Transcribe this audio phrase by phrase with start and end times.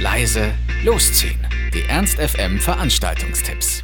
[0.00, 0.52] leise,
[0.84, 1.40] losziehen.
[1.74, 3.82] Die Ernst FM Veranstaltungstipps.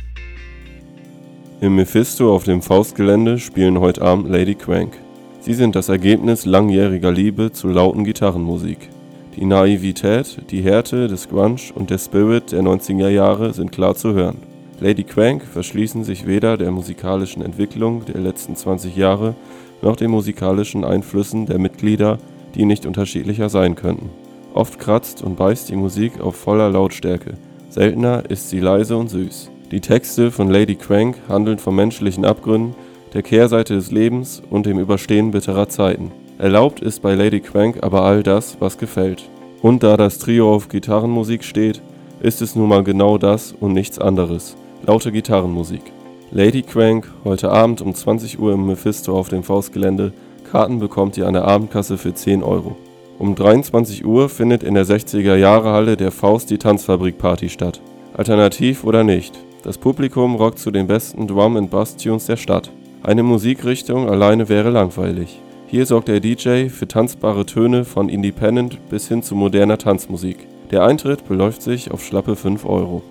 [1.60, 4.92] Im Mephisto auf dem Faustgelände spielen heute Abend Lady Crank.
[5.40, 8.90] Sie sind das Ergebnis langjähriger Liebe zu lauten Gitarrenmusik.
[9.34, 14.14] Die Naivität, die Härte des Grunge und der Spirit der 90er Jahre sind klar zu
[14.14, 14.38] hören.
[14.78, 19.34] Lady Crank verschließen sich weder der musikalischen Entwicklung der letzten 20 Jahre
[19.82, 22.18] noch den musikalischen Einflüssen der Mitglieder,
[22.54, 24.10] die nicht unterschiedlicher sein könnten.
[24.54, 27.34] Oft kratzt und beißt die Musik auf voller Lautstärke,
[27.68, 29.50] seltener ist sie leise und süß.
[29.72, 32.76] Die Texte von Lady Crank handeln von menschlichen Abgründen,
[33.14, 36.12] der Kehrseite des Lebens und dem Überstehen bitterer Zeiten.
[36.38, 39.28] Erlaubt ist bei Lady Crank aber all das, was gefällt.
[39.60, 41.82] Und da das Trio auf Gitarrenmusik steht,
[42.20, 44.56] ist es nun mal genau das und nichts anderes.
[44.86, 45.82] Laute Gitarrenmusik.
[46.30, 50.12] Lady Crank, heute Abend um 20 Uhr im Mephisto auf dem Faustgelände.
[50.50, 52.76] Karten bekommt ihr an der Abendkasse für 10 Euro.
[53.18, 57.80] Um 23 Uhr findet in der 60er Jahre Halle der Faust die Tanzfabrik Party statt.
[58.16, 62.70] Alternativ oder nicht, das Publikum rockt zu den besten Drum and Bass Tunes der Stadt.
[63.02, 65.40] Eine Musikrichtung alleine wäre langweilig.
[65.68, 70.46] Hier sorgt der DJ für tanzbare Töne von Independent bis hin zu moderner Tanzmusik.
[70.70, 73.02] Der Eintritt beläuft sich auf schlappe 5 Euro.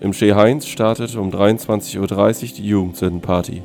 [0.00, 3.62] Im Chez Heinz startet um 23.30 Uhr die Jugendsündenparty.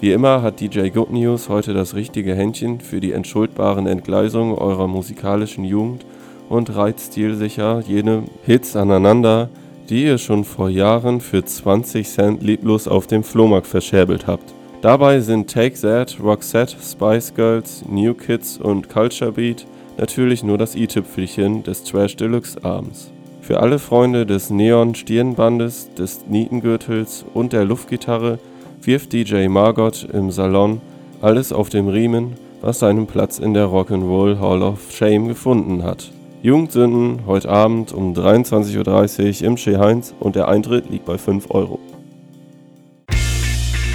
[0.00, 4.88] Wie immer hat DJ Good News heute das richtige Händchen für die entschuldbaren Entgleisungen eurer
[4.88, 6.04] musikalischen Jugend
[6.48, 9.48] und reiht stilsicher jene Hits aneinander,
[9.88, 14.52] die ihr schon vor Jahren für 20 Cent lieblos auf dem Flohmarkt verscherbelt habt.
[14.82, 20.74] Dabei sind Take That, Roxette, Spice Girls, New Kids und Culture Beat natürlich nur das
[20.74, 23.10] i-Tüpfelchen des Trash Deluxe Abends.
[23.40, 28.38] Für alle Freunde des Neon-Stirnbandes, des Nietengürtels und der Luftgitarre
[28.86, 30.80] wirft DJ Margot im Salon
[31.20, 36.10] alles auf dem Riemen, was seinen Platz in der Rock'n'Roll Hall of Shame gefunden hat.
[36.42, 41.50] Jugendsünden heute Abend um 23.30 Uhr im Chez Heinz und der Eintritt liegt bei 5
[41.50, 41.78] Euro.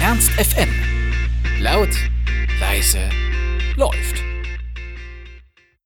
[0.02, 0.70] Ernst FM.
[1.60, 1.90] Laut,
[2.60, 2.98] leise,
[3.76, 4.29] läuft.